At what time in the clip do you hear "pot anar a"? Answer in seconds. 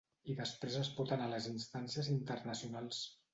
0.99-1.31